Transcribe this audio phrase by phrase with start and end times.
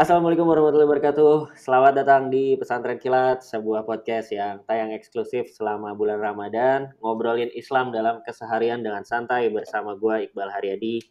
[0.00, 1.60] Assalamualaikum warahmatullahi wabarakatuh.
[1.60, 7.92] Selamat datang di Pesantren Kilat, sebuah podcast yang tayang eksklusif selama bulan Ramadan, ngobrolin Islam
[7.92, 11.04] dalam keseharian dengan santai bersama gue Iqbal Haryadi.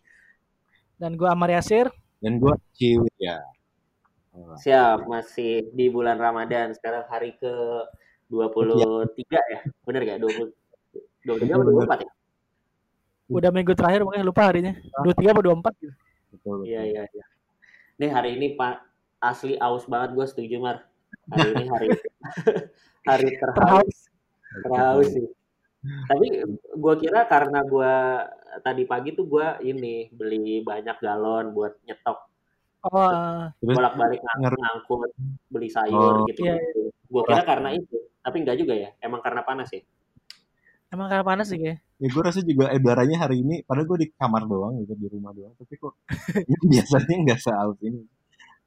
[0.98, 1.94] Dan gue Amar Yasir.
[2.18, 3.38] Dan gue Ciwi ya.
[4.58, 6.74] Siap, masih di bulan Ramadan.
[6.74, 7.54] Sekarang hari ke
[8.34, 9.06] 23
[9.38, 9.60] ya.
[9.86, 10.18] Bener gak?
[10.18, 10.50] 20,
[11.30, 12.12] 23 atau 24 ya?
[13.30, 14.74] Udah minggu terakhir makanya lupa harinya.
[15.06, 15.94] 23 atau 24 gitu.
[16.34, 16.66] Betul.
[16.66, 17.26] Iya, iya, iya.
[18.00, 18.80] Nih hari ini Pak
[19.20, 20.88] asli aus banget gue setuju Mar.
[21.36, 21.88] Hari ini hari
[23.12, 24.08] hari terhaus.
[24.64, 25.28] Terhaus sih.
[26.08, 27.94] Tapi gue kira karena gue
[28.64, 32.20] tadi pagi tuh gue ini beli banyak galon buat nyetok.
[32.88, 35.12] Oh, bolak-balik ng ngangkut,
[35.52, 36.48] beli sayur oh, gitu.
[36.48, 36.88] Iya, iya.
[37.12, 38.96] Gue kira karena itu, tapi enggak juga ya.
[39.04, 39.84] Emang karena panas ya?
[40.90, 41.78] Emang karena panas sih ya?
[42.02, 45.30] Ya gue rasa juga udaranya hari ini, padahal gue di kamar doang gitu, di rumah
[45.38, 45.54] doang.
[45.54, 45.94] Tapi kok
[46.72, 48.02] biasanya nggak seaus ini.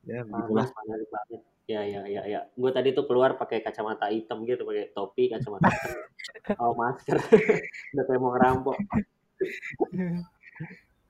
[0.06, 1.40] Ya, panas, panas banget.
[1.66, 2.40] Ya, ya, ya, ya.
[2.54, 7.18] Gue tadi tuh keluar pakai kacamata hitam gitu, pakai topi, kacamata hitam, oh, masker.
[7.94, 8.78] Udah kayak mau ngerampok.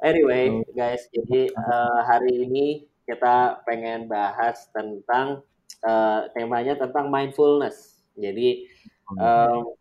[0.01, 5.45] Anyway, guys, jadi uh, hari ini kita pengen bahas tentang
[5.85, 8.01] uh, temanya tentang mindfulness.
[8.17, 8.65] Jadi
[9.13, 9.77] um,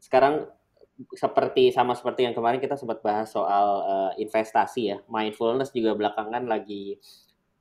[0.00, 0.48] sekarang
[1.14, 6.42] seperti sama seperti yang kemarin kita sempat bahas soal uh, investasi ya, mindfulness juga belakangan
[6.46, 6.98] lagi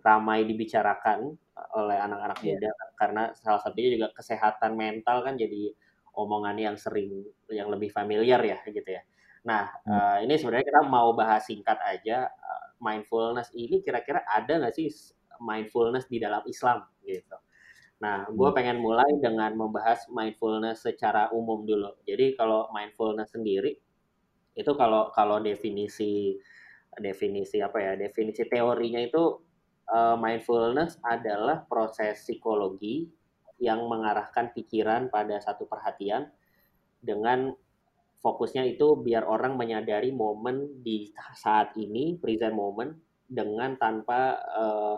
[0.01, 1.35] ramai dibicarakan
[1.73, 2.55] oleh anak-anak yeah.
[2.55, 5.73] muda karena salah satunya juga kesehatan mental kan jadi
[6.17, 9.01] omongan yang sering yang lebih familiar ya gitu ya.
[9.45, 14.73] Nah uh, ini sebenarnya kita mau bahas singkat aja uh, mindfulness ini kira-kira ada nggak
[14.73, 14.89] sih
[15.41, 17.37] mindfulness di dalam Islam gitu?
[17.97, 18.57] Nah, gue hmm.
[18.57, 21.97] pengen mulai dengan membahas mindfulness secara umum dulu.
[22.05, 23.73] Jadi kalau mindfulness sendiri
[24.57, 26.33] itu kalau kalau definisi
[26.97, 29.37] definisi apa ya definisi teorinya itu
[29.93, 33.05] uh, mindfulness adalah proses psikologi
[33.61, 36.29] yang mengarahkan pikiran pada satu perhatian
[37.01, 37.53] dengan
[38.21, 42.97] fokusnya itu biar orang menyadari momen di saat ini present moment
[43.29, 44.97] dengan tanpa uh,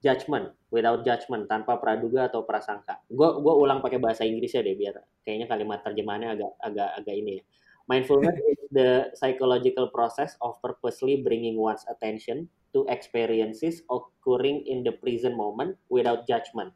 [0.00, 3.04] judgment without judgment tanpa praduga atau prasangka.
[3.06, 7.14] Gue gua ulang pakai bahasa Inggris ya deh biar kayaknya kalimat terjemahannya agak agak agak
[7.14, 7.42] ini ya.
[7.84, 14.94] Mindfulness is the psychological process of purposely bringing one's attention to experiences occurring in the
[15.02, 16.70] present moment without judgment,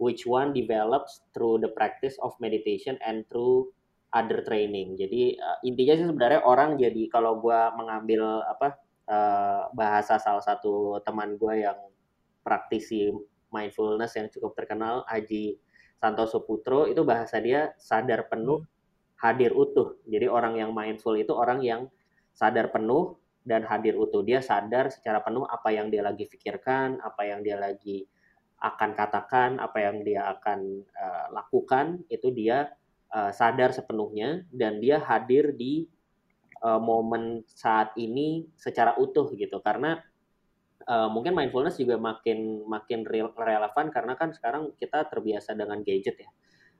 [0.00, 3.68] which one develops through the practice of meditation and through
[4.16, 4.96] other training.
[4.96, 10.98] Jadi uh, intinya sih sebenarnya orang jadi kalau gue mengambil apa uh, bahasa salah satu
[11.04, 11.76] teman gue yang
[12.46, 13.10] praktisi
[13.50, 15.58] mindfulness yang cukup terkenal Aji
[15.98, 18.62] Santoso Putro itu bahasa dia sadar penuh
[19.18, 19.98] hadir utuh.
[20.06, 21.88] Jadi orang yang mindful itu orang yang
[22.36, 24.22] sadar penuh dan hadir utuh.
[24.22, 28.04] Dia sadar secara penuh apa yang dia lagi pikirkan, apa yang dia lagi
[28.60, 32.70] akan katakan, apa yang dia akan uh, lakukan itu dia
[33.12, 35.88] uh, sadar sepenuhnya dan dia hadir di
[36.60, 39.64] uh, momen saat ini secara utuh gitu.
[39.64, 39.96] Karena
[40.84, 46.20] uh, mungkin mindfulness juga makin makin real, relevan karena kan sekarang kita terbiasa dengan gadget
[46.20, 46.30] ya.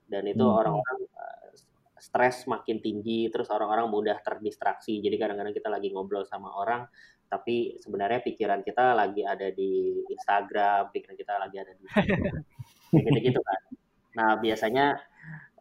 [0.06, 0.58] Dan itu hmm.
[0.60, 1.48] orang-orang uh,
[1.96, 5.00] stres makin tinggi terus orang-orang mudah terdistraksi.
[5.00, 6.84] Jadi kadang-kadang kita lagi ngobrol sama orang
[7.26, 11.84] tapi sebenarnya pikiran kita lagi ada di Instagram pikiran kita lagi ada di
[13.02, 13.60] gitu-gitu kan.
[14.14, 14.94] Nah biasanya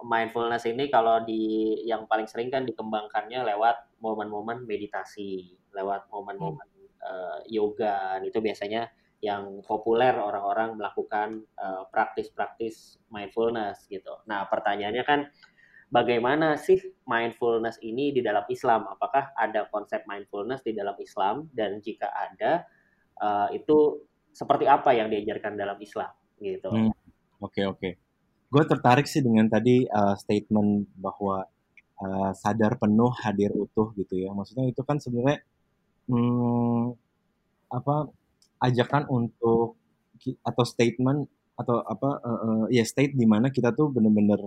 [0.05, 6.74] mindfulness ini kalau di yang paling sering kan dikembangkannya lewat momen-momen meditasi lewat momen-momen
[7.05, 8.89] uh, yoga itu biasanya
[9.23, 14.21] yang populer orang-orang melakukan eh, praktis-praktis mindfulness gitu.
[14.29, 15.19] Nah pertanyaannya kan
[15.89, 16.77] bagaimana sih
[17.09, 18.85] mindfulness ini di dalam Islam?
[18.85, 22.69] Apakah ada konsep mindfulness di dalam Islam dan jika ada
[23.17, 24.05] uh, itu
[24.35, 26.69] seperti apa yang diajarkan dalam Islam gitu?
[26.69, 26.93] Oke hmm, oke.
[27.41, 27.91] Okay, okay.
[28.51, 31.49] Gue tertarik sih dengan tadi uh, statement bahwa
[31.97, 34.29] uh, sadar penuh hadir utuh gitu ya.
[34.37, 35.41] Maksudnya itu kan sebenarnya
[36.09, 36.95] hmm,
[37.71, 37.95] apa
[38.61, 39.77] ajakan untuk
[40.41, 44.41] atau statement atau apa uh, uh, ya state di mana kita tuh bener-bener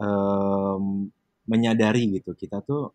[0.00, 1.06] um,
[1.46, 2.90] menyadari gitu kita tuh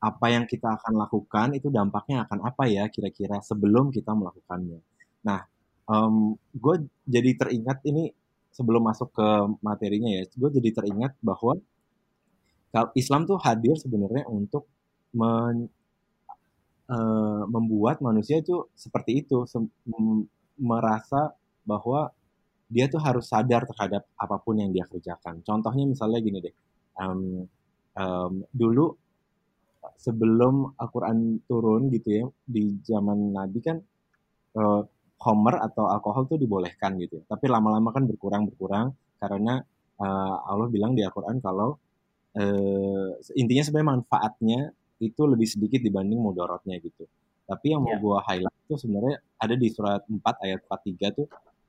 [0.00, 4.80] apa yang kita akan lakukan itu dampaknya akan apa ya kira-kira sebelum kita melakukannya.
[5.24, 5.40] Nah,
[5.88, 8.12] um, gue jadi teringat ini
[8.52, 9.28] sebelum masuk ke
[9.64, 11.56] materinya ya, gue jadi teringat bahwa
[12.92, 14.68] Islam tuh hadir sebenarnya untuk
[15.16, 15.72] men,
[16.90, 19.44] uh, membuat manusia itu seperti itu
[20.56, 21.34] merasa
[21.66, 22.10] bahwa
[22.66, 25.42] dia tuh harus sadar terhadap apa pun yang dia kerjakan.
[25.46, 26.54] Contohnya misalnya gini deh,
[26.98, 27.46] um,
[27.94, 28.90] um, dulu
[29.94, 33.78] sebelum Al-Quran turun gitu ya di zaman Nabi kan
[34.58, 34.82] uh,
[35.22, 37.22] homer atau alkohol tuh dibolehkan gitu.
[37.24, 38.92] Tapi lama-lama kan berkurang berkurang
[39.22, 39.62] karena
[40.02, 41.78] uh, Allah bilang di Al-Quran kalau
[42.34, 44.60] uh, intinya sebenarnya manfaatnya
[45.00, 47.04] itu lebih sedikit dibanding mudorotnya gitu.
[47.46, 48.02] Tapi yang mau yeah.
[48.02, 51.26] gue highlight itu sebenarnya ada di surat 4 ayat 43 tuh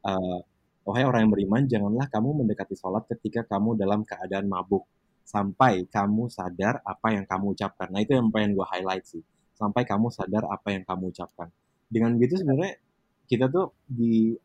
[0.08, 0.40] uh,
[0.88, 4.88] Wahai orang yang beriman, janganlah kamu mendekati sholat ketika kamu dalam keadaan mabuk.
[5.28, 7.92] Sampai kamu sadar apa yang kamu ucapkan.
[7.92, 9.20] Nah itu yang pengen gue highlight sih.
[9.52, 11.52] Sampai kamu sadar apa yang kamu ucapkan.
[11.92, 12.80] Dengan gitu sebenarnya
[13.28, 14.40] kita tuh diminta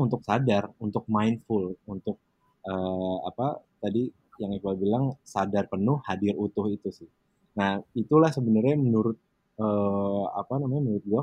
[0.00, 2.16] um, untuk sadar, untuk mindful, untuk
[2.64, 4.08] uh, apa tadi
[4.44, 7.08] yang Iqbal bilang sadar penuh hadir utuh itu sih.
[7.56, 9.16] Nah itulah sebenarnya menurut
[9.56, 11.22] uh, apa namanya menurut gue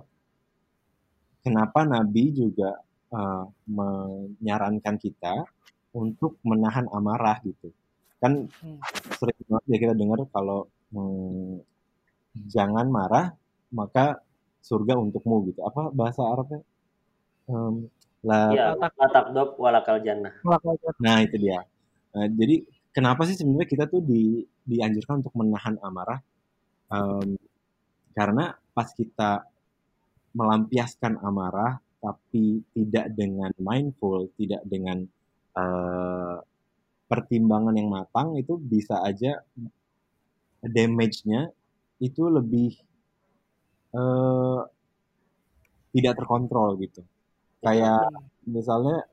[1.45, 2.81] kenapa Nabi juga
[3.13, 5.45] uh, menyarankan kita
[5.93, 7.69] untuk menahan amarah gitu.
[8.17, 8.79] Kan hmm.
[9.17, 11.61] sering banget ya kita dengar kalau hmm,
[12.49, 13.35] jangan marah
[13.69, 14.19] maka
[14.61, 15.61] surga untukmu gitu.
[15.65, 16.61] Apa bahasa Arabnya?
[17.49, 17.89] Um,
[18.21, 18.77] la ya,
[19.09, 20.31] takdob walakal jannah.
[21.01, 21.65] Nah itu dia.
[22.11, 26.19] Nah, jadi kenapa sih sebenarnya kita tuh di, dianjurkan untuk menahan amarah?
[26.91, 27.39] Um,
[28.11, 29.47] karena pas kita
[30.35, 35.07] melampiaskan amarah tapi tidak dengan mindful, tidak dengan
[35.55, 36.41] uh,
[37.07, 39.43] pertimbangan yang matang itu bisa aja
[40.63, 41.51] damage-nya
[41.99, 42.79] itu lebih
[43.93, 44.63] uh,
[45.91, 47.03] tidak terkontrol gitu.
[47.61, 48.09] Kayak
[48.47, 49.05] misalnya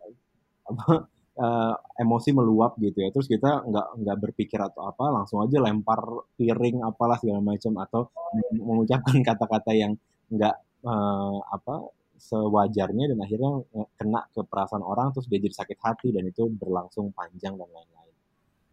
[0.65, 5.63] apa uh, emosi meluap gitu ya, terus kita nggak nggak berpikir atau apa, langsung aja
[5.63, 6.03] lempar
[6.37, 8.11] piring apalah segala macam atau
[8.59, 9.95] mengucapkan kata-kata yang
[10.29, 11.89] nggak uh, apa
[12.19, 13.63] sewajarnya dan akhirnya
[13.95, 18.15] kena ke perasaan orang terus dia jadi sakit hati dan itu berlangsung panjang dan lain-lain.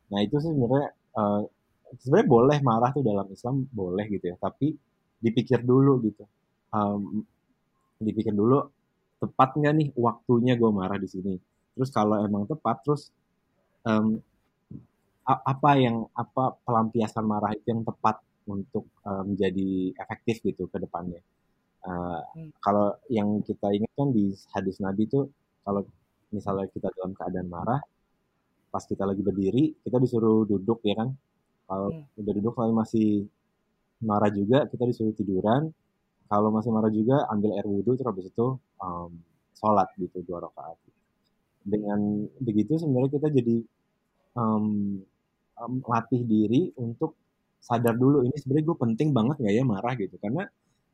[0.09, 1.41] Nah itu sih sebenarnya uh,
[2.01, 4.73] sebenarnya boleh marah tuh dalam Islam boleh gitu ya, tapi
[5.21, 6.25] dipikir dulu gitu.
[6.73, 7.23] Um,
[8.01, 8.65] dipikir dulu
[9.21, 11.33] tepat nggak nih waktunya gue marah di sini.
[11.75, 13.12] Terus kalau emang tepat, terus
[13.83, 14.24] um,
[15.25, 21.19] apa yang apa pelampiasan marah itu yang tepat untuk um, menjadi efektif gitu ke depannya.
[21.86, 22.50] Uh, hmm.
[22.62, 25.30] Kalau yang kita ingat kan di hadis Nabi itu
[25.66, 25.81] kalau
[26.30, 27.81] misalnya kita dalam keadaan marah,
[28.69, 31.10] pas kita lagi berdiri, kita disuruh duduk ya kan.
[31.66, 32.21] Kalau hmm.
[32.21, 33.10] udah duduk tapi masih
[34.06, 35.74] marah juga, kita disuruh tiduran.
[36.25, 39.10] Kalau masih marah juga, ambil air wudhu terus habis itu um,
[39.57, 40.78] sholat gitu dua rakaat.
[41.65, 43.57] Dengan begitu sebenarnya kita jadi
[44.38, 45.01] um,
[45.57, 47.17] um, latih diri untuk
[47.57, 50.45] sadar dulu ini sebenarnya gue penting banget nggak ya marah gitu karena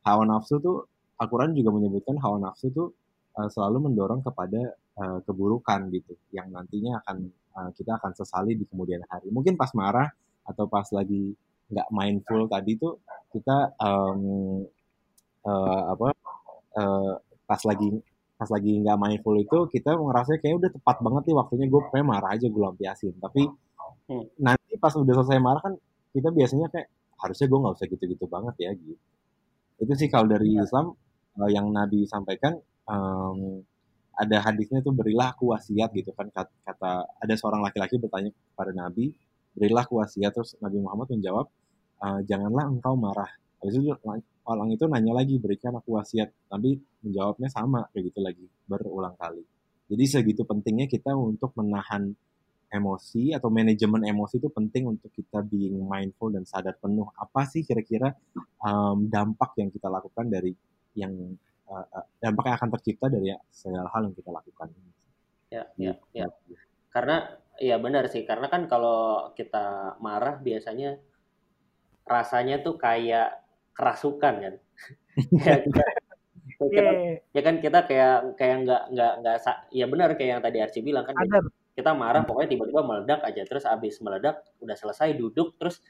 [0.08, 0.88] hawa nafsu tuh
[1.20, 2.88] Al-Quran juga menyebutkan hawa nafsu tuh
[3.36, 8.64] uh, selalu mendorong kepada uh, keburukan gitu yang nantinya akan uh, kita akan sesali di
[8.64, 9.28] kemudian hari.
[9.28, 10.08] Mungkin pas marah
[10.48, 11.36] atau pas lagi
[11.72, 13.00] nggak mindful tadi tuh
[13.32, 14.64] kita um,
[15.46, 16.08] uh, apa
[16.76, 17.12] uh,
[17.46, 17.88] pas lagi
[18.42, 22.06] pas lagi nggak mindful itu kita ngerasa kayak udah tepat banget nih waktunya gue pengen
[22.10, 23.46] marah aja gue lampiasin tapi
[24.10, 24.42] hmm.
[24.42, 25.78] nanti pas udah selesai marah kan
[26.10, 26.90] kita biasanya kayak
[27.22, 28.98] harusnya gue nggak usah gitu-gitu banget ya gitu
[29.78, 30.66] itu sih kalau dari ya.
[30.66, 30.90] Islam
[31.38, 32.58] uh, yang Nabi sampaikan
[32.90, 33.62] um,
[34.18, 36.92] ada hadisnya itu berilah aku wasiat gitu kan kata, kata
[37.22, 39.14] ada seorang laki-laki bertanya kepada Nabi
[39.54, 41.46] berilah aku wasiat terus Nabi Muhammad menjawab
[42.02, 43.30] uh, janganlah engkau marah
[43.62, 43.94] habis itu
[44.48, 49.42] orang itu nanya lagi berikan aku wasiat Nabi menjawabnya sama kayak gitu lagi berulang kali
[49.86, 52.14] jadi segitu pentingnya kita untuk menahan
[52.72, 57.60] emosi atau manajemen emosi itu penting untuk kita being mindful dan sadar penuh apa sih
[57.68, 58.16] kira-kira
[58.64, 60.56] um, dampak yang kita lakukan dari
[60.96, 61.12] yang
[61.68, 64.68] uh, uh, dampak yang akan tercipta dari segala hal yang kita lakukan.
[65.52, 66.26] Ya, ya, ya.
[66.88, 67.28] Karena
[67.60, 70.96] ya benar sih, karena kan kalau kita marah biasanya
[72.08, 73.41] rasanya tuh kayak
[73.72, 74.54] kerasukan kan.
[75.44, 75.84] ya, kita,
[76.56, 76.92] kita,
[77.32, 79.36] ya kan kita kayak kayak nggak nggak nggak
[79.74, 81.14] ya benar kayak yang tadi Archie bilang kan
[81.72, 85.80] kita marah pokoknya tiba-tiba meledak aja terus abis meledak udah selesai duduk terus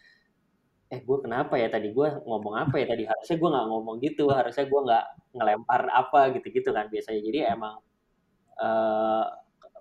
[0.93, 1.89] eh gue kenapa ya tadi?
[1.89, 3.09] Gue ngomong apa ya tadi?
[3.09, 7.21] Harusnya gue nggak ngomong gitu harusnya gue nggak ngelempar apa gitu-gitu kan biasanya.
[7.25, 7.81] Jadi emang
[8.61, 9.27] uh, eh,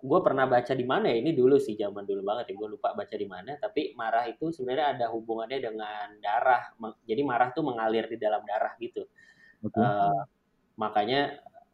[0.02, 1.22] gue pernah baca di mana ya?
[1.22, 2.56] Ini dulu sih zaman dulu banget ya.
[2.58, 3.56] Gue lupa baca di mana.
[3.62, 6.74] Tapi marah itu sebenarnya ada hubungannya dengan darah.
[7.06, 9.06] Jadi marah tuh mengalir di dalam darah gitu.
[9.62, 9.78] Okay.
[9.78, 10.22] uh, eh,
[10.82, 11.22] makanya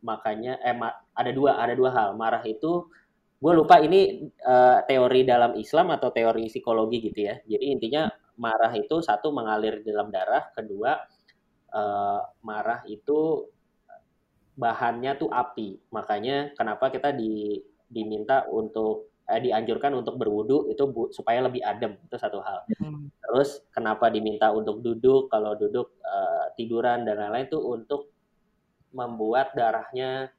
[0.04, 0.76] makanya eh
[1.16, 2.10] ada dua ada dua hal.
[2.20, 2.92] Marah itu
[3.38, 7.40] gue lupa ini uh, teori dalam Islam atau teori psikologi gitu ya.
[7.48, 10.94] Jadi intinya marah itu satu mengalir di dalam darah, kedua
[11.74, 13.50] uh, marah itu
[14.58, 15.78] bahannya tuh api.
[15.94, 21.96] Makanya kenapa kita di, diminta untuk eh, dianjurkan untuk berwudu itu bu, supaya lebih adem
[21.98, 22.68] itu satu hal.
[22.80, 23.12] Hmm.
[23.24, 28.12] Terus kenapa diminta untuk duduk kalau duduk uh, tiduran dan lain-lain itu untuk
[28.96, 30.32] membuat darahnya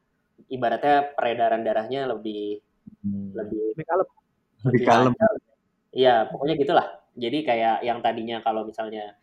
[0.49, 2.65] ibaratnya peredaran darahnya lebih
[3.03, 3.31] Hmm.
[3.37, 4.09] lebih Lebih kalem.
[4.67, 5.13] Lebih kalem.
[5.95, 6.87] Iya, pokoknya gitulah.
[7.19, 9.15] Jadi kayak yang tadinya kalau misalnya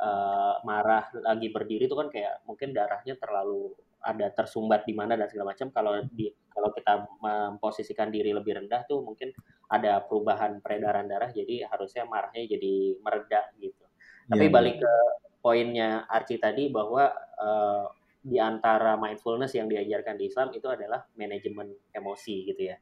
[0.00, 5.28] eh, marah lagi berdiri itu kan kayak mungkin darahnya terlalu ada tersumbat di mana dan
[5.28, 5.68] segala macam.
[5.70, 6.30] Kalau di
[6.60, 6.92] kalau kita
[7.24, 9.32] memposisikan diri lebih rendah tuh mungkin
[9.72, 11.32] ada perubahan peredaran darah.
[11.32, 13.80] Jadi harusnya marahnya jadi mereda gitu.
[14.28, 14.92] Tapi Iya, balik ke
[15.40, 17.84] poinnya Archie tadi bahwa eh,
[18.20, 22.76] di antara mindfulness yang diajarkan di Islam itu adalah manajemen emosi gitu ya.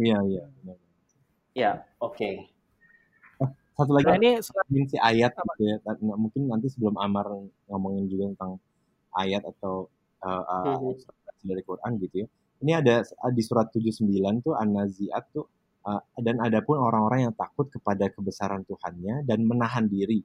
[0.00, 0.44] Iya, iya.
[0.48, 0.76] benar.
[1.52, 1.70] Ya,
[2.00, 2.48] oke.
[3.78, 5.76] Satu lagi Nah ini sel- ngomongin si ayat gitu ya.
[6.00, 7.28] Mungkin nanti sebelum Amar
[7.68, 8.52] ngomongin juga tentang
[9.14, 9.86] ayat atau
[10.24, 10.98] uh, uh, Mhm.
[10.98, 12.28] referensi dari Quran gitu ya.
[12.58, 15.46] Ini ada di surat 79 tuh An-Nazi'at tuh
[15.86, 20.20] uh, dan ada pun orang-orang yang takut kepada kebesaran Tuhannya dan menahan diri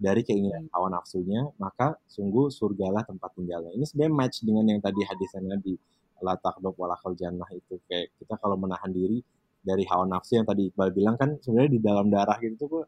[0.00, 3.76] dari keinginan hawa nafsunya, maka sungguh surgalah tempat tinggalnya.
[3.76, 5.76] Ini sebenarnya match dengan yang tadi hadisnya di
[6.24, 9.24] la taqdub walakal jannah itu kayak kita kalau menahan diri
[9.60, 12.84] dari hawa nafsu yang tadi Iqbal bilang kan sebenarnya di dalam darah gitu tuh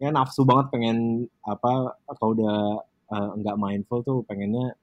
[0.00, 2.56] ya nafsu banget pengen apa kalau udah
[3.12, 4.76] uh, nggak mindful tuh pengennya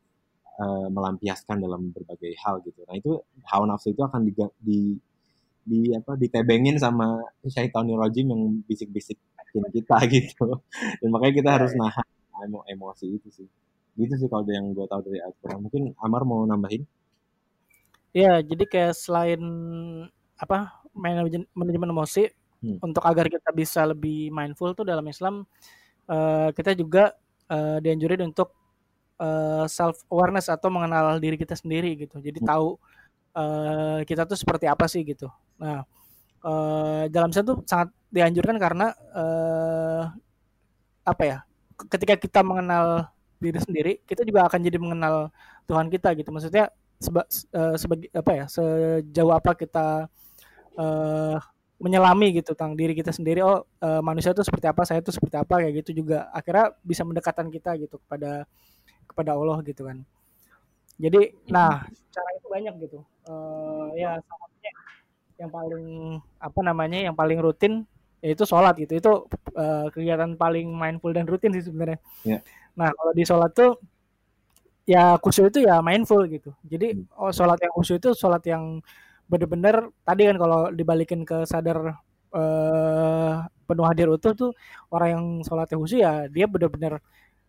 [0.59, 2.83] uh, melampiaskan dalam berbagai hal gitu.
[2.89, 3.11] Nah itu
[3.49, 4.79] hawa nafsu itu akan di, di
[5.67, 9.17] di apa ditebengin sama syaitanir rajim yang bisik-bisik
[9.73, 10.61] kita gitu.
[11.01, 12.05] Dan makanya kita harus nahan
[12.45, 13.47] emo emosi itu sih.
[13.97, 15.59] Gitu sih kalau yang gue tahu dari Al-Quran.
[15.65, 16.85] Mungkin Amar mau nambahin?
[18.15, 19.41] ya jadi kayak selain
[20.37, 22.25] apa manajemen manajemen emosi
[22.57, 22.81] Hmm.
[22.81, 25.45] untuk agar kita bisa lebih mindful tuh dalam Islam
[26.09, 27.13] eh, kita juga
[27.45, 28.49] eh, dianjurin untuk
[29.69, 32.21] self awareness atau mengenal diri kita sendiri gitu.
[32.21, 32.49] Jadi Hmm.
[32.49, 32.67] tahu
[33.37, 35.29] eh, kita tuh seperti apa sih gitu.
[35.61, 35.85] Nah
[36.45, 40.03] eh, dalam Islam tuh sangat dianjurkan karena eh,
[41.07, 41.37] apa ya?
[41.89, 45.29] Ketika kita mengenal diri sendiri, kita juga akan jadi mengenal
[45.69, 46.29] Tuhan kita gitu.
[46.33, 48.45] Maksudnya seba, eh, sebagai apa ya?
[48.49, 50.09] Sejauh apa kita
[50.79, 51.37] eh,
[51.77, 53.41] menyelami gitu tentang diri kita sendiri.
[53.45, 56.29] Oh eh, manusia itu seperti apa, saya itu seperti apa kayak gitu juga.
[56.33, 58.45] Akhirnya bisa mendekatan kita gitu kepada
[59.17, 60.05] kepada Allah gitu kan.
[61.01, 63.01] Jadi, nah cara itu banyak gitu.
[63.25, 64.71] Eh, ya salah satunya
[65.37, 65.85] yang paling
[66.37, 67.85] apa namanya yang paling rutin
[68.21, 69.11] yaitu sholat gitu itu
[69.57, 71.97] eh, kegiatan paling mindful dan rutin sih sebenarnya.
[72.21, 72.45] Ya.
[72.77, 73.77] Nah kalau di sholat tuh
[74.89, 76.53] ya khusyuk itu ya mindful gitu.
[76.65, 77.05] Jadi Hmm.
[77.17, 78.81] oh, sholat yang khusyuk itu sholat yang
[79.27, 81.99] bener-bener tadi kan kalau dibalikin ke sadar
[82.33, 83.33] eh,
[83.67, 84.51] penuh hadir utuh tuh
[84.89, 87.03] orang yang sholatnya khusyuk ya dia bener-bener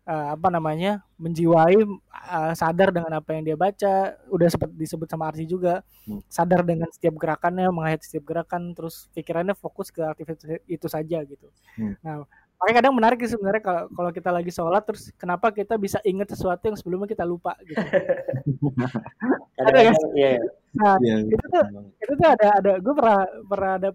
[0.09, 1.77] eh, apa namanya menjiwai
[2.09, 6.25] eh, sadar dengan apa yang dia baca udah sempat disebut sama Arsi juga Hmm.
[6.25, 11.53] sadar dengan setiap gerakannya menghayati setiap gerakan terus pikirannya fokus ke aktivitas itu saja gitu
[11.77, 11.93] Hmm.
[12.01, 12.25] nah
[12.59, 16.33] makanya kadang menarik sih sebenarnya kalau kalau kita lagi sholat terus kenapa kita bisa ingat
[16.33, 17.77] sesuatu yang sebelumnya kita lupa gitu
[19.79, 20.31] iya, iya.
[20.75, 21.65] nah Iya, itu tuh
[22.01, 23.91] itu tuh ada ada gue pernah pernah ada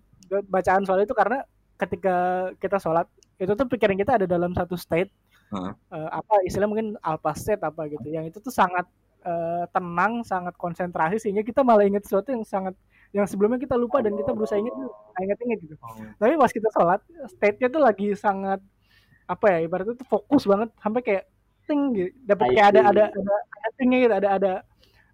[0.48, 1.44] bacaan soal itu karena
[1.76, 2.16] ketika
[2.62, 5.12] kita sholat itu tuh pikiran kita ada dalam satu state
[5.54, 5.74] Heeh.
[5.94, 8.08] eh, apa istilah mungkin alpha state apa gitu.
[8.10, 8.86] Yang itu tuh sangat
[9.24, 12.74] eh, tenang sangat konsentrasi sehingga kita malah ingat sesuatu yang sangat
[13.14, 14.74] yang sebelumnya kita lupa dan kita berusaha ingat
[15.22, 15.76] ingat ingat gitu.
[15.86, 17.00] Oh, tapi pas kita sholat
[17.38, 18.60] state-nya tuh lagi sangat
[19.30, 21.24] apa ya ibaratnya tuh fokus banget sampai kayak
[21.70, 22.10] ting gitu.
[22.26, 24.54] Dapat kayak ada ada ada ada tingnya gitu ada ada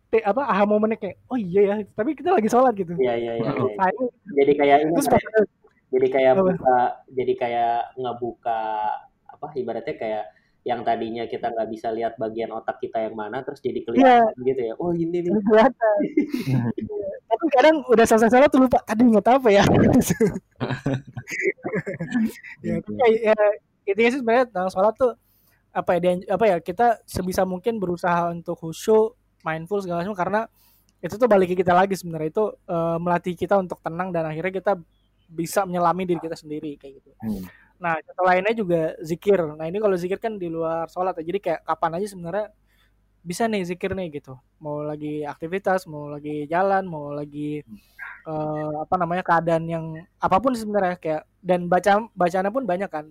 [0.09, 1.75] te- apa aha momennya kayak oh iya ya.
[1.91, 2.95] Tapi kita lagi sholat gitu.
[2.95, 3.73] Iya, iya, iya, iya.
[3.77, 3.91] Nah,
[4.33, 5.07] Jadi kayak ini terus
[5.89, 6.53] jadi kayak Apa?
[6.53, 6.79] buka,
[7.09, 8.61] jadi kayak ngebuka
[9.39, 10.25] apa ibaratnya kayak
[10.67, 14.61] yang tadinya kita nggak bisa lihat bagian otak kita yang mana terus jadi kelihatan gitu
[14.67, 14.73] ya.
[14.75, 15.31] Oh ini nih.
[15.31, 15.97] kelihatan
[17.29, 20.13] tapi kadang udah selesai sholat tuh lupa tadi ingat apa ya ya, gitu.
[22.91, 23.37] tapi ya, ya
[23.87, 25.15] intinya sih sebenarnya tentang sholat tuh
[25.71, 29.15] apa ya apa ya kita sebisa mungkin berusaha untuk khusyuk
[29.47, 30.41] mindful segala macam karena
[30.99, 34.51] itu tuh balik ke kita lagi sebenarnya itu eh, melatih kita untuk tenang dan akhirnya
[34.51, 34.73] kita
[35.29, 37.43] bisa menyelami diri kita sendiri kayak gitu Hmm.
[37.79, 39.39] Nah contoh lainnya juga zikir.
[39.55, 41.23] Nah ini kalau zikir kan di luar sholat ya.
[41.23, 42.45] Jadi kayak kapan aja sebenarnya
[43.23, 44.35] bisa nih zikir nih gitu.
[44.63, 47.63] Mau lagi aktivitas mau lagi jalan mau lagi
[48.27, 49.85] eh, apa namanya keadaan yang
[50.19, 53.05] apa pun sebenarnya kayak dan baca bacaannya pun banyak kan.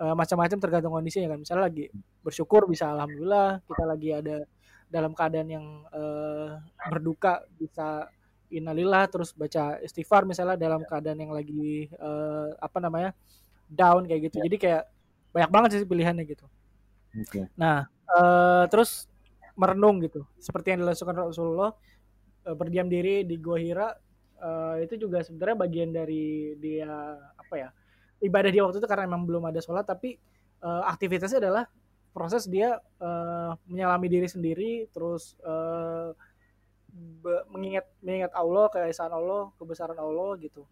[0.00, 1.38] Eh, macam-macam tergantung kondisinya kan.
[1.44, 1.84] Misalnya lagi
[2.24, 3.60] bersyukur bisa alhamdulillah.
[3.64, 4.36] Kita lagi ada
[4.92, 6.48] dalam keadaan yang eh,
[6.92, 8.12] berduka bisa
[8.52, 13.16] innalillah terus baca istighfar misalnya dalam keadaan yang lagi eh, apa namanya
[13.68, 14.42] down kayak gitu.
[14.42, 14.82] Jadi kayak
[15.32, 16.46] banyak banget sih pilihannya gitu.
[17.18, 17.48] Oke.
[17.56, 19.06] Nah, eh, terus
[19.52, 21.76] merenung gitu, seperti yang dilakukan Rasulullah
[22.48, 23.92] eh, berdiam diri di Gua Hira
[24.40, 26.88] eh, itu juga sebenarnya bagian dari dia
[27.36, 27.68] apa ya
[28.24, 30.16] ibadah dia waktu itu karena memang belum ada sholat, tapi
[30.62, 31.64] eh, aktivitasnya adalah
[32.12, 36.12] proses dia uh, menyelami diri sendiri terus uh,
[37.48, 40.68] mengingat mengingat Allah keesaan Allah kebesaran Allah gitu.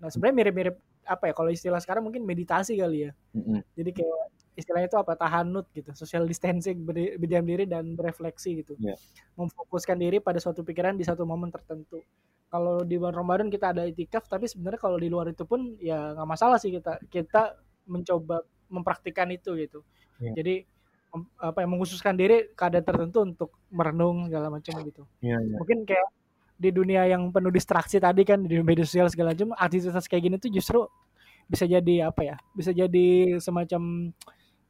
[0.00, 0.76] Nah sebenarnya mirip-mirip
[1.08, 3.60] apa ya kalau istilah sekarang mungkin meditasi kali ya mm-hmm.
[3.72, 4.20] jadi kayak
[4.58, 8.98] istilahnya itu apa tahanut gitu social distancing berdiam diri dan berefleksi gitu yeah.
[9.38, 12.04] memfokuskan diri pada suatu pikiran di satu momen tertentu
[12.52, 16.12] kalau di bulan Ramadan kita ada itikaf tapi sebenarnya kalau di luar itu pun ya
[16.12, 17.56] nggak masalah sih kita kita
[17.88, 19.80] mencoba mempraktikkan itu gitu
[20.20, 20.34] yeah.
[20.36, 20.54] jadi
[21.40, 25.02] apa yang mengkhususkan diri keadaan tertentu untuk merenung segala macam gitu.
[25.24, 25.56] Yeah, yeah.
[25.56, 26.08] Mungkin kayak
[26.58, 30.36] di dunia yang penuh distraksi tadi kan di media sosial segala macam aktivitas kayak gini
[30.42, 30.78] tuh justru
[31.46, 32.36] bisa jadi apa ya?
[32.52, 34.10] Bisa jadi semacam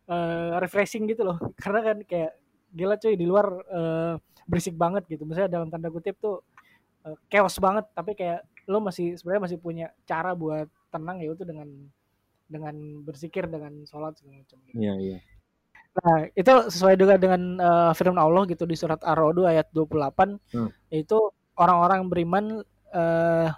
[0.07, 1.41] uh, refreshing gitu loh.
[1.63, 2.37] Karena kan kayak
[2.77, 4.15] gila cuy di luar uh,
[4.45, 5.25] berisik banget gitu.
[5.25, 6.45] Misalnya dalam tanda kutip tuh
[7.09, 11.45] uh, chaos banget tapi kayak lo masih sebenarnya masih punya cara buat tenang ya itu
[11.49, 11.69] dengan
[12.49, 14.57] dengan bersikir dengan sholat segala macam.
[14.69, 14.77] Gitu.
[14.77, 15.19] Iya, iya.
[15.99, 20.39] Nah, itu sesuai juga dengan uh, firman Allah gitu di surat Ar-Ra'd ayat 28.
[20.55, 20.71] Hmm.
[20.93, 22.45] Itu orang-orang beriman
[22.95, 23.51] uh,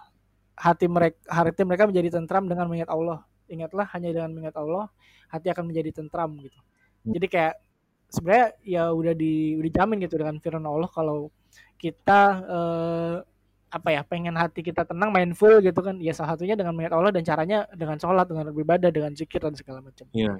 [0.57, 3.23] hati mereka hati mereka menjadi tentram dengan mengingat Allah.
[3.50, 4.88] Ingatlah hanya dengan mengingat Allah,
[5.28, 6.59] hati akan menjadi tentram gitu.
[7.04, 7.12] Hmm.
[7.14, 7.54] Jadi kayak
[8.11, 11.30] sebenarnya ya udah di udah jamin gitu dengan firman Allah kalau
[11.78, 13.16] kita uh,
[13.71, 17.14] apa ya pengen hati kita tenang mindful gitu kan ya salah satunya dengan mengingat Allah
[17.14, 20.11] dan caranya dengan sholat dengan beribadah dengan zikir dan segala macam.
[20.11, 20.35] Iya.
[20.35, 20.38] Yeah.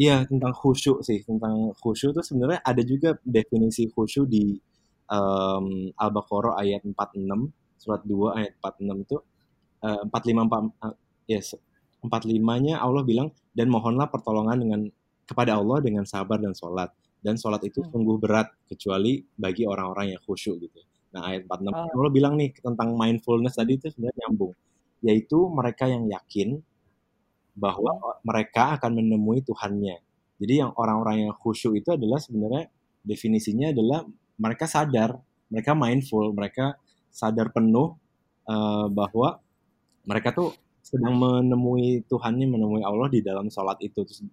[0.00, 4.60] Iya tentang khusyuk sih tentang khusyuk itu sebenarnya ada juga definisi khusyuk di
[5.10, 7.26] um, Al-Baqarah ayat 46
[7.76, 9.16] surat 2 ayat 46 itu
[9.84, 10.94] uh, 45 uh,
[11.26, 11.58] yes
[12.00, 14.80] 45-nya Allah bilang dan mohonlah pertolongan dengan
[15.28, 16.88] kepada Allah dengan sabar dan sholat
[17.20, 17.92] dan sholat itu hmm.
[17.92, 20.80] sungguh berat kecuali bagi orang-orang yang khusyuk gitu.
[21.12, 21.86] Nah ayat 46 oh.
[22.00, 24.56] Allah bilang nih tentang mindfulness tadi itu sebenarnya nyambung
[25.00, 26.60] yaitu mereka yang yakin
[27.56, 30.00] bahwa mereka akan menemui Tuhannya.
[30.40, 32.72] Jadi yang orang-orang yang khusyuk itu adalah sebenarnya
[33.04, 34.04] definisinya adalah
[34.40, 35.20] mereka sadar,
[35.52, 36.80] mereka mindful, mereka
[37.12, 37.92] sadar penuh
[38.48, 39.44] uh, bahwa
[40.08, 44.00] mereka tuh sedang menemui Tuhannya, menemui Allah di dalam sholat itu.
[44.00, 44.24] Terus,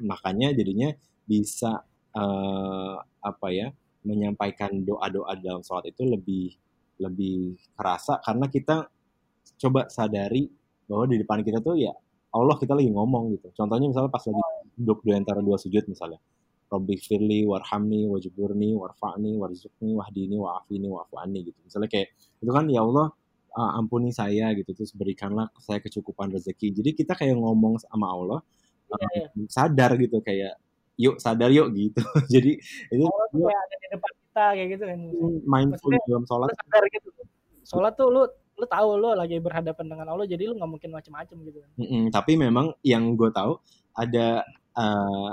[0.00, 0.88] makanya jadinya
[1.28, 1.84] bisa
[2.16, 3.68] uh, apa ya
[4.02, 6.58] menyampaikan doa-doa dalam sholat itu lebih
[6.98, 8.88] lebih kerasa karena kita
[9.62, 10.50] coba sadari
[10.90, 11.94] bahwa di depan kita tuh ya
[12.32, 13.52] Allah kita lagi ngomong gitu.
[13.52, 16.18] Contohnya misalnya pas lagi duduk di antara dua sujud misalnya.
[16.72, 21.58] Rabbi firli warhamni wajiburni warfa'ni warzuqni wahdini wa'afini wa'afu'ani gitu.
[21.68, 23.12] Misalnya kayak itu kan ya Allah
[23.52, 26.72] uh, ampuni saya gitu terus berikanlah saya kecukupan rezeki.
[26.72, 28.40] Jadi kita kayak ngomong sama Allah
[28.88, 30.56] uh, sadar gitu kayak
[30.96, 32.00] yuk sadar yuk gitu.
[32.34, 32.56] Jadi
[32.88, 34.98] itu Allah tuh kayak ada di depan kita kayak gitu kan.
[35.44, 36.48] Mindful Maksudnya, dalam sholat.
[36.56, 37.08] Sadar gitu.
[37.68, 41.36] Sholat tuh lu lu tahu lu lagi berhadapan dengan Allah jadi lu nggak mungkin macam-macam
[41.48, 41.70] gitu kan.
[41.76, 43.58] Mm -mm, tapi memang yang gue tahu
[43.96, 44.44] ada
[44.76, 45.32] uh,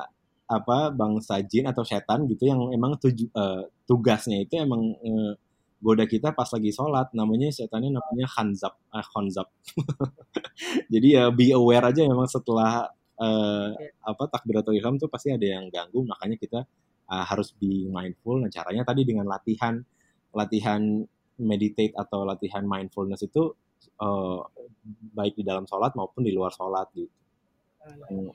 [0.50, 5.34] apa bangsa jin atau setan gitu yang emang tuju, uh, tugasnya itu emang uh,
[5.78, 9.48] goda kita pas lagi sholat namanya setannya namanya khanzab uh, khanzab
[10.94, 12.90] jadi ya be aware aja memang setelah
[13.22, 13.94] uh, yeah.
[14.04, 16.60] apa takbiratul ihram tuh pasti ada yang ganggu makanya kita
[17.08, 19.78] uh, harus be mindful nah caranya tadi dengan latihan
[20.34, 20.82] latihan
[21.40, 23.56] meditate atau latihan mindfulness itu
[24.04, 24.40] uh,
[25.16, 27.12] baik di dalam sholat maupun di luar sholat gitu.
[27.80, 28.30] Hmm.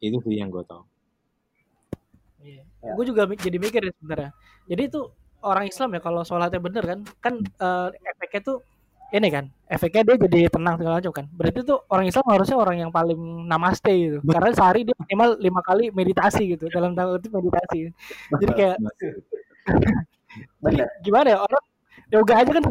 [0.00, 0.88] Itu sih yang gue tau.
[2.40, 2.62] Iya.
[2.82, 2.92] Ya.
[2.96, 4.30] Gue juga jadi mikir ya sebenarnya.
[4.68, 5.00] Jadi itu
[5.40, 8.58] orang Islam ya kalau sholatnya bener kan, kan uh, efeknya tuh
[9.10, 11.26] ini kan, efeknya dia jadi tenang segala macam kan.
[11.34, 13.18] Berarti tuh orang Islam harusnya orang yang paling
[13.50, 14.18] namaste gitu.
[14.22, 14.32] Betul.
[14.38, 17.90] Karena sehari dia minimal lima kali meditasi gitu dalam tanda kutip meditasi.
[18.38, 18.76] Jadi kayak
[20.62, 21.64] jadi gimana ya orang
[22.10, 22.64] yoga aja kan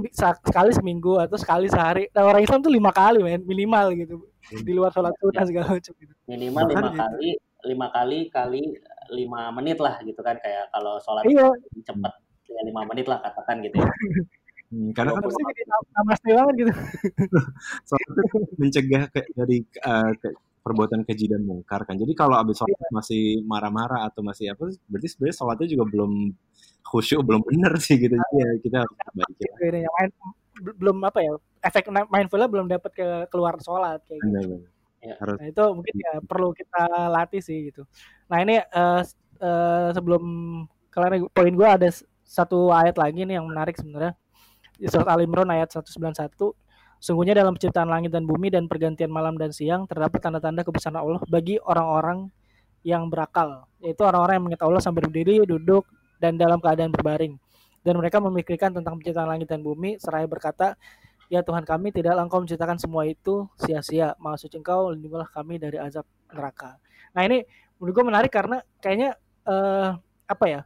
[0.43, 4.15] sekali seminggu atau sekali sehari nah, orang Islam tuh lima kali men minimal gitu
[4.51, 7.29] di luar sholat sunnah segala macam gitu minimal lima kali
[7.63, 8.63] lima kali kali
[9.11, 11.49] lima menit lah gitu kan kayak kalau sholat iya.
[11.85, 12.13] cepet
[12.49, 13.89] ya lima menit lah katakan gitu ya
[14.69, 15.63] Hmm, karena kan pasti jadi
[15.97, 16.71] namaste banget gitu.
[17.89, 18.21] Soalnya
[18.53, 20.29] mencegah ke, dari uh, ke,
[20.61, 21.97] perbuatan keji dan mungkar kan.
[21.97, 22.93] Jadi kalau abis sholat iya.
[22.93, 26.11] masih marah-marah atau masih apa, berarti sebenarnya sholatnya juga belum
[26.89, 30.09] khusyuk belum benar sih gitu jadi ya kita harus perbaiki ya, main,
[30.57, 34.29] belum apa ya efek mindfulnya belum dapat ke keluar sholat kayak gitu.
[34.33, 35.15] Benar, Ya.
[35.19, 35.37] Harus.
[35.39, 37.87] Nah, itu mungkin ya perlu kita latih sih gitu.
[38.27, 39.01] Nah ini uh,
[39.39, 40.23] uh, sebelum
[40.91, 41.87] kalian poin gue ada
[42.27, 44.13] satu ayat lagi nih yang menarik sebenarnya
[44.75, 46.35] di surat Al Imran ayat 191
[46.99, 51.23] Sungguhnya dalam penciptaan langit dan bumi dan pergantian malam dan siang terdapat tanda-tanda kebesaran Allah
[51.31, 52.27] bagi orang-orang
[52.83, 55.87] yang berakal, yaitu orang-orang yang mengingat Allah sambil berdiri, duduk,
[56.19, 57.39] dan dalam keadaan berbaring.
[57.87, 60.75] Dan mereka memikirkan tentang penciptaan langit dan bumi, seraya berkata,
[61.29, 64.17] Ya Tuhan kami, tidak engkau menciptakan semua itu sia-sia.
[64.17, 66.81] Maha suci engkau, lindungilah kami dari azab neraka.
[67.13, 67.45] Nah ini
[67.77, 69.15] menurut gue menarik karena kayaknya
[69.45, 70.61] uh, apa ya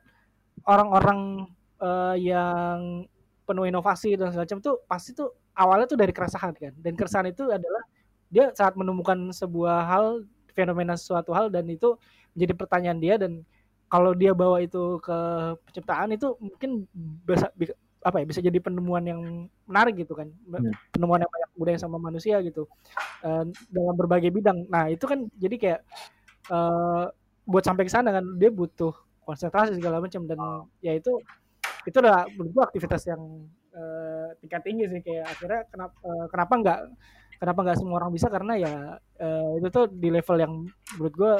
[0.65, 1.47] orang-orang
[1.79, 3.05] uh, yang
[3.43, 7.27] penuh inovasi dan segala macam tuh pasti tuh awalnya tuh dari keresahan kan dan keresahan
[7.29, 7.83] itu adalah
[8.33, 10.05] dia saat menemukan sebuah hal
[10.55, 11.99] fenomena suatu hal dan itu
[12.33, 13.45] menjadi pertanyaan dia dan
[13.91, 15.17] kalau dia bawa itu ke
[15.69, 16.89] penciptaan itu mungkin
[17.29, 17.53] bisa
[18.03, 19.19] apa ya bisa jadi penemuan yang
[19.65, 20.27] menarik gitu kan.
[20.27, 20.75] Hmm.
[20.91, 22.67] penemuan yang banyak budaya sama manusia gitu.
[23.23, 24.67] Uh, dalam berbagai bidang.
[24.67, 25.79] Nah itu kan jadi kayak
[26.51, 27.07] uh,
[27.47, 28.91] buat sampai ke sana kan dia butuh
[29.23, 30.27] konsentrasi segala macam.
[30.27, 30.37] Dan
[30.83, 31.15] ya itu
[31.87, 35.01] itu adalah menurut aktivitas yang uh, tingkat tinggi sih.
[35.01, 36.79] Kayak akhirnya kenapa uh, kenapa nggak
[37.39, 38.27] kenapa nggak semua orang bisa?
[38.27, 40.53] Karena ya uh, itu tuh di level yang
[40.99, 41.33] menurut gue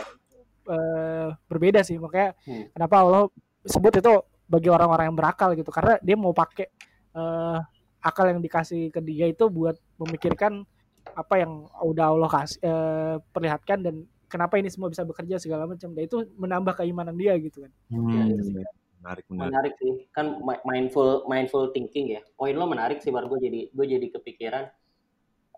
[0.72, 2.00] uh, berbeda sih.
[2.00, 2.72] Makanya hmm.
[2.72, 3.24] kenapa Allah
[3.68, 4.14] sebut itu
[4.54, 5.74] bagi orang-orang yang berakal gitu.
[5.74, 6.70] Karena dia mau pakai
[7.18, 7.58] uh,
[8.06, 10.62] akal yang dikasih ke dia itu buat memikirkan
[11.18, 13.96] apa yang udah Allah kasih uh, perlihatkan dan
[14.30, 15.90] kenapa ini semua bisa bekerja segala macam.
[15.98, 17.72] Dan itu menambah keimanan dia gitu kan.
[17.90, 18.14] Hmm.
[18.14, 18.56] ya, itu sih
[19.04, 19.50] menarik menarik.
[19.52, 19.94] Menarik sih.
[20.16, 22.22] Kan mindful mindful thinking ya.
[22.38, 24.66] Poin lo menarik sih baru gue jadi gue jadi kepikiran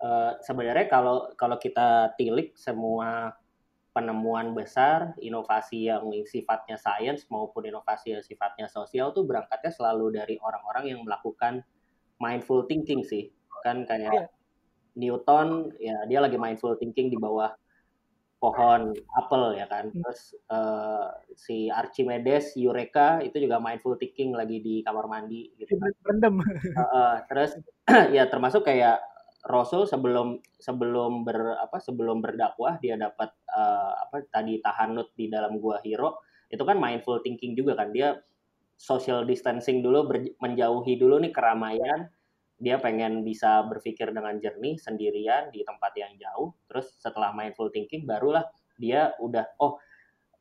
[0.02, 3.38] uh, sebenarnya kalau kalau kita tilik semua
[3.96, 10.36] penemuan besar inovasi yang sifatnya sains maupun inovasi yang sifatnya sosial tuh berangkatnya selalu dari
[10.44, 11.64] orang-orang yang melakukan
[12.20, 13.32] mindful thinking sih
[13.64, 14.28] kan kayak yeah.
[15.00, 17.56] Newton ya dia lagi mindful thinking di bawah
[18.46, 19.90] pohon apel ya kan.
[19.90, 20.06] Hmm.
[20.06, 20.22] Terus
[20.54, 25.90] uh, si Archimedes, Eureka itu juga mindful thinking lagi di kamar mandi gitu kan.
[26.06, 26.36] Rendem.
[26.38, 27.58] Uh, uh, terus
[28.16, 29.02] ya termasuk kayak
[29.46, 35.62] Rasul sebelum sebelum ber apa sebelum berdakwah dia dapat uh, apa tadi tahanut di dalam
[35.62, 36.18] gua Hiro.
[36.50, 37.94] Itu kan mindful thinking juga kan.
[37.94, 38.18] Dia
[38.74, 42.10] social distancing dulu ber, menjauhi dulu nih keramaian.
[42.58, 46.58] Dia pengen bisa berpikir dengan jernih sendirian di tempat yang jauh.
[46.66, 48.50] Terus setelah mindful thinking barulah
[48.82, 49.78] dia udah oh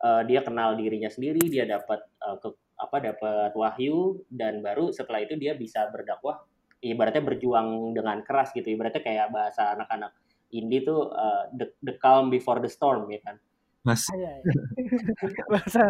[0.01, 2.49] uh, dia kenal dirinya sendiri dia dapat uh, ke
[2.81, 4.25] apa dapat wahyu.
[4.33, 6.41] Dan baru setelah itu dia bisa berdakwah
[6.85, 10.13] ibaratnya berjuang dengan keras gitu ibaratnya kayak bahasa anak-anak
[10.53, 13.41] indie tuh uh, the, the calm before the storm ya kan
[13.85, 14.09] Mas.
[14.17, 14.63] Iya, iya.
[15.53, 15.85] bahasa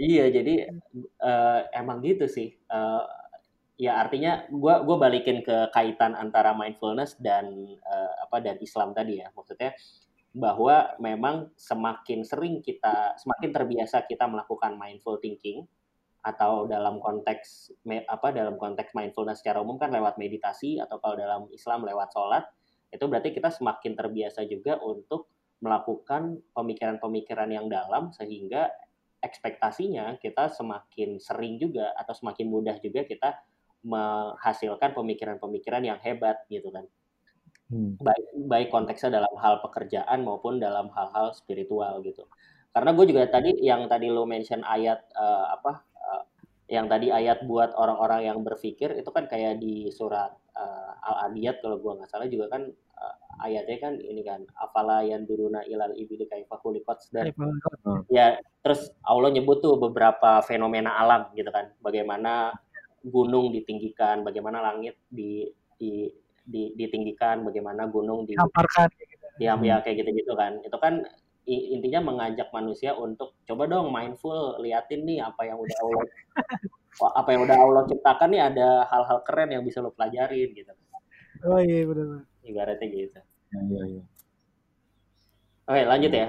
[0.00, 0.54] Iya, jadi
[1.20, 2.56] uh, emang gitu sih.
[2.72, 3.04] Uh,
[3.76, 7.52] ya artinya gue gua balikin ke kaitan antara mindfulness dan
[7.84, 9.76] uh, apa dan Islam tadi ya maksudnya
[10.32, 15.68] bahwa memang semakin sering kita semakin terbiasa kita melakukan mindful thinking
[16.26, 21.46] atau dalam konteks apa dalam konteks mindfulness secara umum kan lewat meditasi atau kalau dalam
[21.54, 22.42] Islam lewat sholat
[22.90, 25.30] itu berarti kita semakin terbiasa juga untuk
[25.62, 28.74] melakukan pemikiran-pemikiran yang dalam sehingga
[29.22, 33.38] ekspektasinya kita semakin sering juga atau semakin mudah juga kita
[33.86, 36.84] menghasilkan pemikiran-pemikiran yang hebat gitu kan.
[37.70, 37.98] Hmm.
[38.02, 42.26] Baik baik konteksnya dalam hal pekerjaan maupun dalam hal-hal spiritual gitu.
[42.74, 45.86] Karena gue juga tadi yang tadi lo mention ayat uh, apa
[46.66, 51.78] yang tadi ayat buat orang-orang yang berpikir itu kan kayak di surat uh, Al-Adiyat kalau
[51.78, 52.66] gue nggak salah juga kan
[52.98, 53.14] uh,
[53.46, 56.58] ayatnya kan ini kan afala yang duruna ilal ibidi kaifa
[57.14, 57.30] dan
[58.10, 58.34] ya
[58.66, 62.50] terus Allah nyebut tuh beberapa fenomena alam gitu kan bagaimana
[63.06, 65.46] gunung ditinggikan, bagaimana langit di,
[65.78, 66.10] di,
[66.42, 69.26] di ditinggikan, bagaimana gunung di gitu.
[69.38, 70.58] Ya, ya kayak gitu-gitu kan.
[70.66, 71.06] Itu kan
[71.46, 76.04] intinya mengajak manusia untuk coba dong mindful liatin nih apa yang udah Allah
[77.22, 80.72] apa yang udah Allah ciptakan nih ada hal-hal keren yang bisa lo pelajarin gitu.
[81.46, 82.26] Oh iya benar.
[82.42, 83.20] Ibaratnya gitu.
[83.54, 83.82] Iya iya.
[83.86, 84.02] iya.
[85.66, 86.28] Oke lanjut ya.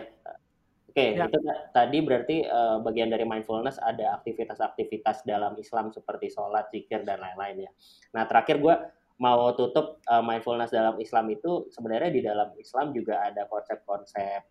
[0.97, 1.29] Oke, ya.
[1.29, 1.39] itu
[1.77, 7.69] tadi berarti uh, bagian dari mindfulness ada aktivitas-aktivitas dalam Islam seperti sholat, zikir, dan lain-lain
[7.69, 7.71] ya.
[8.17, 8.73] Nah, terakhir gue
[9.21, 14.41] mau tutup uh, mindfulness dalam Islam itu sebenarnya di dalam Islam juga ada konsep-konsep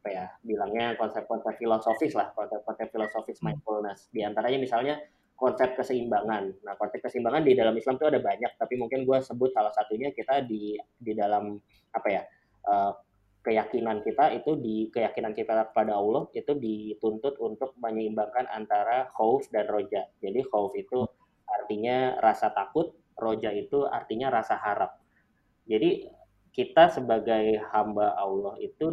[0.00, 3.52] apa ya bilangnya konsep-konsep filosofis lah konsep-konsep filosofis hmm.
[3.52, 4.94] mindfulness di antaranya misalnya
[5.36, 9.52] konsep keseimbangan nah konsep keseimbangan di dalam Islam itu ada banyak tapi mungkin gue sebut
[9.52, 11.52] salah satunya kita di di dalam
[11.92, 12.22] apa ya
[12.64, 12.96] uh,
[13.40, 19.64] keyakinan kita itu di keyakinan kita pada Allah itu dituntut untuk menyeimbangkan antara khauf dan
[19.64, 20.04] roja.
[20.20, 21.08] Jadi khauf itu
[21.48, 25.00] artinya rasa takut, roja itu artinya rasa harap.
[25.64, 26.04] Jadi
[26.52, 28.92] kita sebagai hamba Allah itu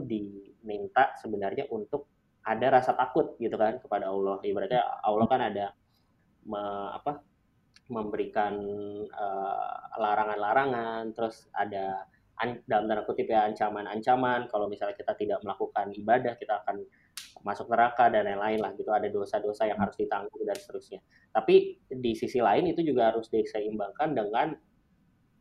[0.67, 2.11] diminta sebenarnya untuk
[2.43, 4.43] ada rasa takut gitu kan kepada Allah.
[4.43, 5.65] Ibaratnya Allah kan ada
[6.43, 6.59] me,
[6.91, 7.23] apa
[7.87, 8.59] memberikan
[9.07, 12.03] uh, larangan-larangan, terus ada
[12.67, 14.51] dalam tanda kutip ya ancaman-ancaman.
[14.51, 16.83] Kalau misalnya kita tidak melakukan ibadah kita akan
[17.47, 18.91] masuk neraka dan lain-lain lah gitu.
[18.91, 20.99] Ada dosa-dosa yang harus ditanggung dan seterusnya.
[21.31, 24.51] Tapi di sisi lain itu juga harus diseimbangkan dengan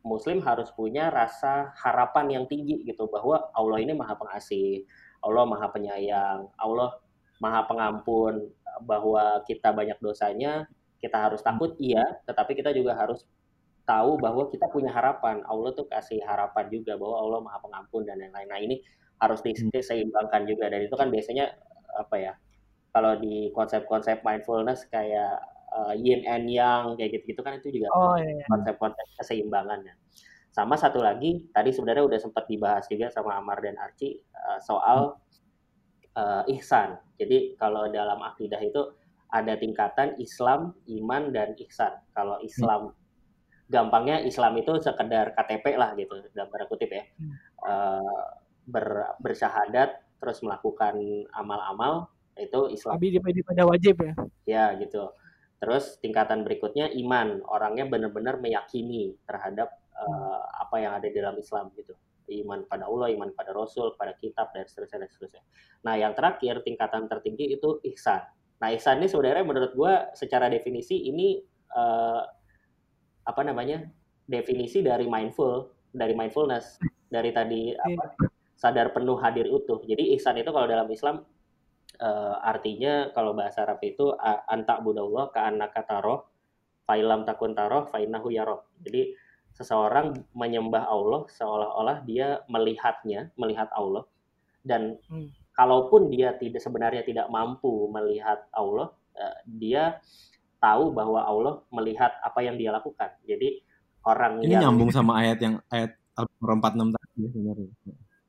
[0.07, 4.87] muslim harus punya rasa harapan yang tinggi gitu bahwa Allah ini maha pengasih
[5.23, 6.97] Allah maha penyayang Allah
[7.37, 8.49] maha pengampun
[8.85, 10.65] bahwa kita banyak dosanya
[11.01, 13.25] kita harus takut iya tetapi kita juga harus
[13.87, 18.19] tahu bahwa kita punya harapan Allah tuh kasih harapan juga bahwa Allah maha pengampun dan
[18.19, 18.75] lain-lain nah ini
[19.17, 21.55] harus diseimbangkan juga dan itu kan biasanya
[21.97, 22.33] apa ya
[22.93, 25.41] kalau di konsep-konsep mindfulness kayak
[25.73, 28.41] uh, yin and yang kayak gitu-gitu kan itu juga oh, iya.
[28.41, 28.45] iya.
[28.49, 29.93] konsep-konsep keseimbangannya
[30.57, 35.13] sama satu lagi tadi sebenarnya udah sempat dibahas juga sama Amar dan Archie uh, soal
[36.17, 36.97] uh, ihsan.
[37.21, 38.81] Jadi kalau dalam akidah itu
[39.29, 42.01] ada tingkatan Islam, iman dan ihsan.
[42.09, 42.89] Kalau Islam
[43.69, 47.05] gampangnya Islam itu sekedar KTP lah gitu dalam tanda kutip ya.
[47.61, 48.25] Uh,
[48.65, 50.97] ber, bersyahadat terus melakukan
[51.37, 52.97] amal-amal itu Islam.
[52.97, 54.13] Tapi pada wajib ya.
[54.49, 55.13] Ya gitu.
[55.61, 61.73] Terus tingkatan berikutnya iman, orangnya benar-benar meyakini terhadap uh, apa yang ada di dalam Islam
[61.73, 65.43] gitu iman pada Allah, iman pada Rasul, pada kitab dan seterusnya dan seterusnya.
[65.87, 68.19] Nah yang terakhir tingkatan tertinggi itu ihsan.
[68.59, 71.39] Nah ihsan ini sebenarnya menurut gue secara definisi ini
[71.71, 72.21] uh,
[73.27, 73.87] apa namanya
[74.27, 78.27] definisi dari mindful, dari mindfulness, dari tadi apa iya.
[78.59, 79.79] sadar penuh hadir utuh.
[79.87, 81.23] Jadi ihsan itu kalau dalam Islam
[82.03, 84.11] uh, artinya kalau bahasa Arab itu
[84.51, 86.27] antak budallah ka anak taroh,
[86.83, 88.67] failam takun taroh, fainahu yaroh.
[88.83, 89.15] Jadi
[89.57, 94.05] seseorang menyembah Allah seolah-olah dia melihatnya, melihat Allah
[94.61, 95.33] dan hmm.
[95.57, 99.97] kalaupun dia tidak sebenarnya tidak mampu melihat Allah, uh, dia
[100.61, 103.09] tahu bahwa Allah melihat apa yang dia lakukan.
[103.25, 103.63] Jadi
[104.05, 107.69] orang ini yang nyambung sama ayat yang ayat Al-Qur'an 46 tadi ya, sebenarnya.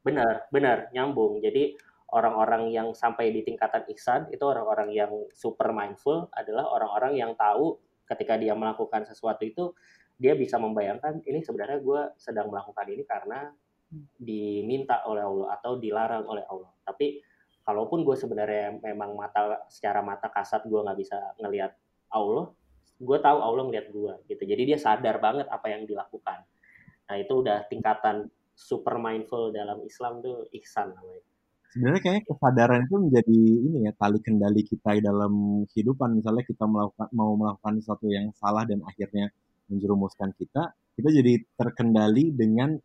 [0.05, 1.41] Benar, benar nyambung.
[1.45, 1.77] Jadi
[2.09, 7.77] orang-orang yang sampai di tingkatan ihsan itu orang-orang yang super mindful adalah orang-orang yang tahu
[8.09, 9.77] ketika dia melakukan sesuatu itu
[10.18, 13.54] dia bisa membayangkan ini sebenarnya gue sedang melakukan ini karena
[14.18, 16.74] diminta oleh Allah atau dilarang oleh Allah.
[16.83, 17.22] Tapi
[17.62, 21.72] kalaupun gue sebenarnya memang mata secara mata kasat gue nggak bisa ngelihat
[22.11, 22.50] Allah,
[22.98, 24.42] gue tahu Allah ngelihat gue gitu.
[24.42, 26.44] Jadi dia sadar banget apa yang dilakukan.
[27.09, 28.26] Nah itu udah tingkatan
[28.59, 31.24] super mindful dalam Islam tuh ihsan namanya.
[31.68, 36.18] Sebenarnya kayaknya kesadaran itu menjadi ini ya tali kendali kita dalam kehidupan.
[36.18, 39.31] Misalnya kita melakukan mau melakukan sesuatu yang salah dan akhirnya
[39.68, 42.76] menjerumuskan kita, kita jadi terkendali dengan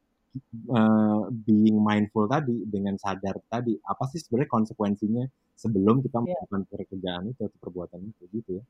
[0.70, 3.74] uh, being mindful tadi, dengan sadar tadi.
[3.84, 5.24] Apa sih sebenarnya konsekuensinya
[5.58, 6.38] sebelum kita yeah.
[6.38, 8.64] melakukan pekerjaan itu atau perbuatan itu gitu ya?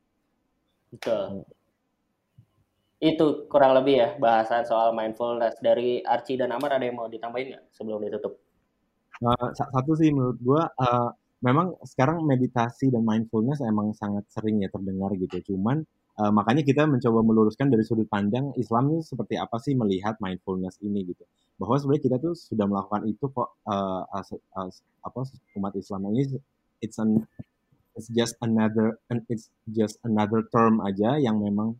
[0.94, 1.22] Betul.
[1.42, 1.46] Uh,
[3.04, 7.52] itu kurang lebih ya bahasan soal mindfulness dari Archie dan Amar ada yang mau ditambahin
[7.52, 8.40] nggak sebelum ditutup?
[9.20, 11.12] Uh, satu sih menurut gua uh,
[11.44, 15.52] memang sekarang meditasi dan mindfulness emang sangat sering ya terdengar gitu.
[15.52, 15.84] Cuman
[16.20, 20.78] uh, makanya kita mencoba meluruskan dari sudut pandang Islam ini seperti apa sih melihat mindfulness
[20.82, 21.24] ini gitu.
[21.58, 25.26] Bahwa sebenarnya kita tuh sudah melakukan itu kok uh, as, as, apa
[25.58, 26.38] umat Islam ini
[26.82, 27.22] it's an
[27.94, 28.98] it's just another
[29.30, 31.78] it's just another term aja yang memang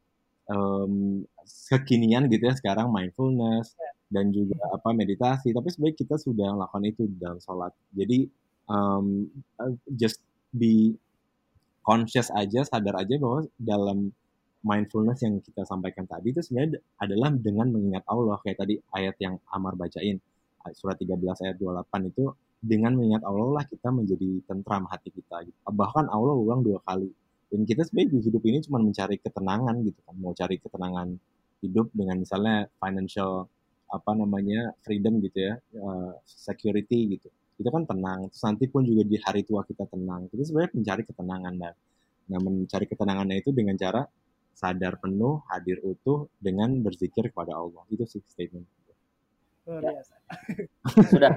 [0.49, 1.25] um,
[1.69, 3.75] kekinian gitu ya sekarang mindfulness
[4.09, 5.51] dan juga apa meditasi.
[5.51, 7.73] Tapi sebenarnya kita sudah melakukan itu dalam sholat.
[7.91, 8.31] Jadi
[8.71, 9.27] um,
[9.91, 10.23] just
[10.55, 10.95] be
[11.85, 14.15] conscious aja sadar aja bahwa dalam
[14.65, 18.41] mindfulness yang kita sampaikan tadi itu sebenarnya adalah dengan mengingat Allah.
[18.41, 20.17] Kayak tadi ayat yang Amar bacain
[20.73, 22.33] surat 13 ayat 28 itu
[22.65, 25.59] dengan mengingat Allah lah kita menjadi tentram hati kita gitu.
[25.77, 27.13] bahkan Allah ulang dua kali.
[27.53, 30.15] Dan kita sebenarnya di hidup ini cuma mencari ketenangan gitu kan.
[30.17, 31.09] Mau cari ketenangan
[31.61, 33.47] hidup dengan misalnya financial
[33.93, 37.29] apa namanya freedom gitu ya uh, security gitu.
[37.61, 40.33] Itu kan tenang terus nanti pun juga di hari tua kita tenang.
[40.33, 41.75] Itu sebenarnya mencari ketenangan dan
[42.25, 44.01] nah mencari ketenangannya itu dengan cara
[44.55, 47.83] sadar penuh, hadir utuh dengan berzikir kepada Allah.
[47.91, 48.65] Itu sih statement.
[49.67, 50.15] Luar biasa.
[51.13, 51.33] sudah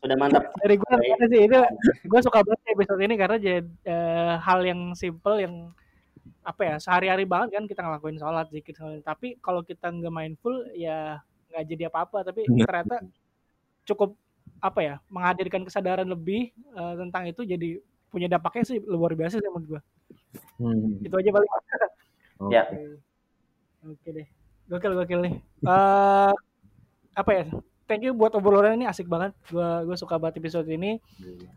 [0.00, 0.50] sudah mantap.
[0.58, 0.94] Dari gue
[1.30, 1.58] sih itu
[2.06, 5.54] gue suka banget episode ini karena jadi uh, hal yang simple yang
[6.40, 8.72] apa ya sehari-hari banget kan kita ngelakuin sholat zikir
[9.04, 11.20] tapi kalau kita nggak mindful ya
[11.52, 13.04] nggak jadi apa-apa tapi ternyata
[13.84, 14.16] cukup
[14.60, 19.50] apa ya menghadirkan kesadaran lebih uh, tentang itu jadi punya dampaknya sih luar biasa sih
[19.50, 19.80] menurut gue.
[20.58, 20.98] Hmm.
[21.00, 21.50] Itu aja paling.
[22.40, 22.56] Okay.
[22.56, 22.64] Ya.
[23.84, 24.26] Oke deh.
[24.72, 25.34] Gokil gokil nih.
[25.60, 26.32] Uh,
[27.12, 27.44] apa ya?
[27.90, 29.34] Thank you buat obrolan ini asik banget.
[29.50, 31.02] Gua gue suka banget episode ini.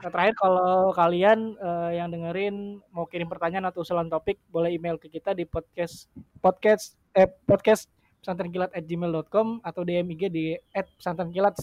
[0.02, 4.98] Nah, terakhir kalau kalian uh, yang dengerin mau kirim pertanyaan atau usulan topik boleh email
[4.98, 6.10] ke kita di podcast
[6.42, 7.86] podcast eh podcast
[8.26, 11.54] pesantrenkilat at gmail.com atau DM IG di at pesantrenkilat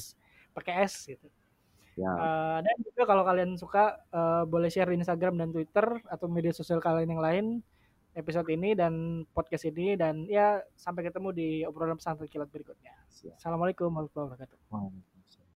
[0.54, 1.26] pakai S gitu.
[1.98, 2.14] Ya.
[2.14, 6.54] Uh, dan juga kalau kalian suka uh, boleh share di Instagram dan Twitter atau media
[6.54, 7.46] sosial kalian yang lain
[8.14, 12.94] episode ini dan podcast ini dan ya sampai ketemu di obrolan pesantren kilat berikutnya.
[13.38, 15.09] Assalamualaikum warahmatullahi wabarakatuh.